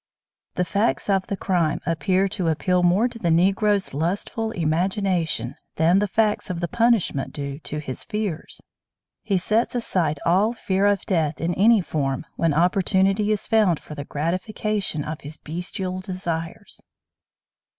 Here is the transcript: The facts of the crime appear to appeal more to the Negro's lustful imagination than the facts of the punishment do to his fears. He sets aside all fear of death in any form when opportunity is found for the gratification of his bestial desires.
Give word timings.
The 0.55 0.65
facts 0.65 1.11
of 1.11 1.27
the 1.27 1.37
crime 1.37 1.79
appear 1.85 2.27
to 2.29 2.47
appeal 2.47 2.81
more 2.81 3.07
to 3.07 3.19
the 3.19 3.29
Negro's 3.29 3.93
lustful 3.93 4.49
imagination 4.49 5.53
than 5.75 5.99
the 5.99 6.07
facts 6.07 6.49
of 6.49 6.59
the 6.59 6.67
punishment 6.67 7.33
do 7.33 7.59
to 7.59 7.77
his 7.77 8.03
fears. 8.03 8.59
He 9.21 9.37
sets 9.37 9.75
aside 9.75 10.19
all 10.25 10.53
fear 10.53 10.87
of 10.87 11.05
death 11.05 11.39
in 11.39 11.53
any 11.53 11.81
form 11.81 12.25
when 12.35 12.51
opportunity 12.51 13.31
is 13.31 13.45
found 13.45 13.79
for 13.79 13.93
the 13.93 14.05
gratification 14.05 15.03
of 15.03 15.21
his 15.21 15.37
bestial 15.37 15.99
desires. 15.99 16.79